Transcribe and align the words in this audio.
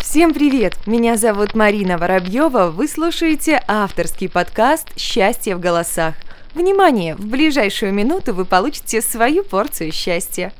Всем 0.00 0.32
привет! 0.32 0.74
Меня 0.86 1.16
зовут 1.16 1.54
Марина 1.54 1.98
Воробьева. 1.98 2.70
Вы 2.70 2.88
слушаете 2.88 3.62
авторский 3.68 4.28
подкаст 4.28 4.88
«Счастье 4.98 5.54
в 5.54 5.60
голосах». 5.60 6.14
Внимание! 6.54 7.14
В 7.14 7.26
ближайшую 7.26 7.92
минуту 7.92 8.34
вы 8.34 8.44
получите 8.44 9.02
свою 9.02 9.44
порцию 9.44 9.92
счастья. 9.92 10.52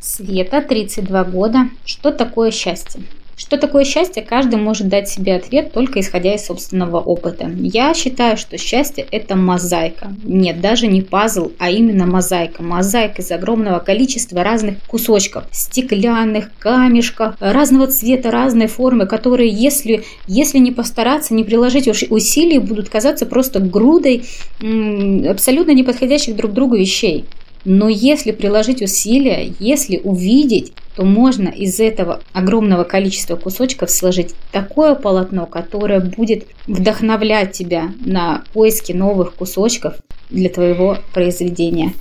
Света, 0.00 0.62
32 0.62 1.24
года. 1.24 1.68
Что 1.84 2.10
такое 2.12 2.50
счастье? 2.50 3.02
Что 3.44 3.58
такое 3.58 3.84
счастье, 3.84 4.22
каждый 4.22 4.58
может 4.58 4.88
дать 4.88 5.06
себе 5.06 5.36
ответ 5.36 5.70
только 5.70 6.00
исходя 6.00 6.34
из 6.34 6.46
собственного 6.46 6.98
опыта. 6.98 7.50
Я 7.58 7.92
считаю, 7.92 8.38
что 8.38 8.56
счастье– 8.56 9.06
это 9.10 9.36
мозаика. 9.36 10.14
Нет, 10.24 10.62
даже 10.62 10.86
не 10.86 11.02
пазл, 11.02 11.50
а 11.58 11.70
именно 11.70 12.06
мозаика. 12.06 12.62
Мозаика 12.62 13.20
из 13.20 13.30
огромного 13.30 13.80
количества 13.80 14.42
разных 14.42 14.78
кусочков. 14.86 15.44
Стеклянных, 15.52 16.52
камешков, 16.58 17.34
разного 17.38 17.86
цвета, 17.88 18.30
разной 18.30 18.66
формы, 18.66 19.04
которые, 19.04 19.50
если, 19.50 20.04
если 20.26 20.56
не 20.56 20.72
постараться, 20.72 21.34
не 21.34 21.44
приложить 21.44 21.86
усилий, 21.86 22.58
будут 22.58 22.88
казаться 22.88 23.26
просто 23.26 23.60
грудой 23.60 24.24
абсолютно 25.28 25.72
неподходящих 25.72 26.34
друг 26.34 26.54
другу 26.54 26.76
вещей. 26.76 27.26
Но 27.66 27.90
если 27.90 28.32
приложить 28.32 28.80
усилия, 28.80 29.52
если 29.58 30.00
увидеть, 30.02 30.72
то 30.94 31.04
можно 31.04 31.48
из 31.48 31.80
этого 31.80 32.20
огромного 32.32 32.84
количества 32.84 33.36
кусочков 33.36 33.90
сложить 33.90 34.34
такое 34.52 34.94
полотно, 34.94 35.46
которое 35.46 36.00
будет 36.00 36.46
вдохновлять 36.66 37.52
тебя 37.52 37.92
на 38.04 38.44
поиски 38.52 38.92
новых 38.92 39.34
кусочков 39.34 39.94
для 40.30 40.48
твоего 40.48 40.98
произведения. 41.12 41.92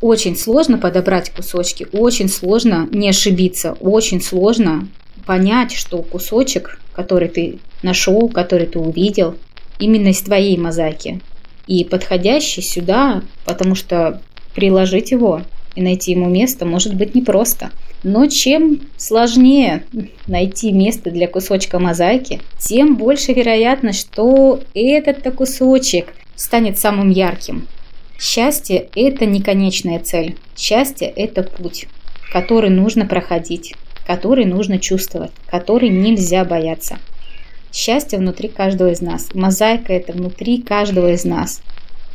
Очень 0.00 0.36
сложно 0.36 0.78
подобрать 0.78 1.30
кусочки, 1.30 1.86
очень 1.92 2.28
сложно 2.28 2.88
не 2.90 3.08
ошибиться, 3.08 3.72
очень 3.80 4.20
сложно 4.20 4.88
понять, 5.24 5.72
что 5.72 6.02
кусочек, 6.02 6.80
который 6.92 7.28
ты 7.28 7.58
нашел, 7.82 8.28
который 8.28 8.66
ты 8.66 8.78
увидел, 8.78 9.36
именно 9.78 10.08
из 10.08 10.20
твоей 10.20 10.58
мозаики. 10.58 11.20
И 11.66 11.84
подходящий 11.84 12.60
сюда, 12.60 13.22
потому 13.46 13.74
что 13.74 14.20
приложить 14.54 15.10
его 15.12 15.42
и 15.74 15.82
найти 15.82 16.12
ему 16.12 16.28
место 16.28 16.66
может 16.66 16.94
быть 16.94 17.14
непросто. 17.14 17.70
Но 18.04 18.26
чем 18.26 18.80
сложнее 18.98 19.84
найти 20.26 20.72
место 20.72 21.10
для 21.10 21.26
кусочка 21.26 21.78
мозаики, 21.78 22.40
тем 22.58 22.96
больше 22.96 23.32
вероятность, 23.32 24.00
что 24.00 24.60
этот-то 24.74 25.30
кусочек 25.30 26.14
станет 26.36 26.78
самым 26.78 27.08
ярким. 27.08 27.66
Счастье– 28.20 28.88
это 28.94 29.24
не 29.24 29.40
конечная 29.40 30.00
цель. 30.00 30.36
Счастье– 30.54 31.08
это 31.16 31.42
путь, 31.42 31.86
который 32.30 32.68
нужно 32.68 33.06
проходить, 33.06 33.74
который 34.06 34.44
нужно 34.44 34.78
чувствовать, 34.78 35.32
который 35.46 35.88
нельзя 35.88 36.44
бояться. 36.44 36.98
Счастье 37.72 38.18
внутри 38.18 38.48
каждого 38.48 38.90
из 38.90 39.00
нас. 39.00 39.34
Мозаика– 39.34 39.92
это 39.94 40.12
внутри 40.12 40.60
каждого 40.60 41.10
из 41.10 41.24
нас. 41.24 41.62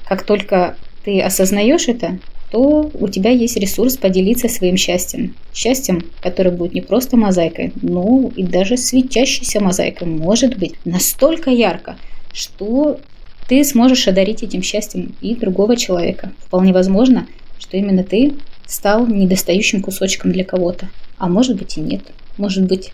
Как 0.08 0.22
только 0.22 0.78
ты 1.04 1.20
осознаешь 1.20 1.88
это, 1.88 2.20
то 2.52 2.90
у 2.94 3.08
тебя 3.08 3.30
есть 3.30 3.58
ресурс 3.58 3.98
поделиться 3.98 4.50
своим 4.50 4.76
счастьем. 4.76 5.36
Счастьем, 5.54 6.06
которое 6.22 6.52
будет 6.52 6.74
не 6.74 6.82
просто 6.82 7.18
мозаикой, 7.18 7.74
но 7.82 8.32
и 8.36 8.44
даже 8.44 8.78
светящейся 8.78 9.60
мозаикой. 9.60 10.08
Может 10.08 10.58
быть 10.58 10.74
настолько 10.86 11.52
ярко, 11.52 11.98
что 12.34 13.00
ты 13.48 13.64
сможешь 13.64 14.08
одарить 14.08 14.44
этим 14.44 14.62
счастьем 14.62 15.16
и 15.22 15.36
другого 15.36 15.76
человека. 15.76 16.32
Вполне 16.40 16.74
возможно, 16.74 17.28
что 17.60 17.78
именно 17.78 18.04
ты 18.04 18.34
стал 18.66 19.08
недостающим 19.08 19.82
кусочком 19.82 20.32
для 20.32 20.44
кого-то. 20.44 20.90
А 21.18 21.28
может 21.28 21.58
быть 21.58 21.78
и 21.78 21.82
нет. 21.82 22.02
Может 22.38 22.66
быть, 22.66 22.92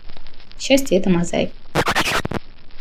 счастье– 0.58 0.98
это 0.98 1.10
мозаика. 1.10 1.52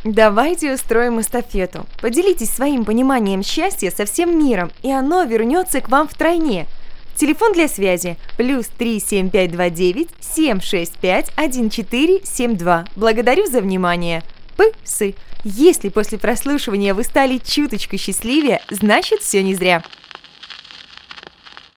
Давайте 0.06 0.72
устроим 0.72 1.20
эстафету. 1.20 1.88
Поделитесь 2.00 2.52
своим 2.52 2.86
пониманием 2.86 3.42
счастья 3.42 3.90
со 3.90 4.06
всем 4.06 4.38
миром, 4.38 4.72
и 4.84 4.92
оно 4.92 5.24
вернется 5.24 5.82
к 5.82 5.90
вам 5.90 6.08
втройне. 6.08 6.68
Телефон 7.16 7.54
для 7.54 7.68
связи 7.68 8.16
плюс 8.38 8.68
37529 8.78 10.10
765 10.20 11.30
1472. 11.30 12.86
Благодарю 12.96 13.48
за 13.48 13.62
внимание. 13.62 14.22
Псы. 14.56 15.16
Если 15.44 15.90
после 15.90 16.20
прослушивания 16.20 16.94
вы 16.94 17.04
стали 17.04 17.40
чуточку 17.40 17.98
счастливее, 17.98 18.62
значит 18.70 19.22
все 19.22 19.42
не 19.42 19.56
зря. 19.56 19.84